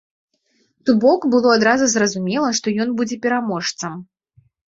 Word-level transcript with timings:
То 0.87 0.95
бок 1.03 1.27
было 1.33 1.49
адразу 1.57 1.89
зразумела, 1.91 2.49
што 2.61 2.67
ён 2.87 2.97
будзе 3.03 3.19
пераможцам. 3.27 3.93